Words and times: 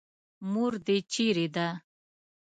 مور 0.51 0.73
دې 0.85 0.97
چېرې 1.11 1.47
ده. 1.55 1.67